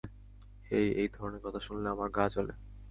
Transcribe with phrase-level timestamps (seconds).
[0.71, 2.53] হেই, এই ধরণের কথা শুনলে আমার গা জ্বলে।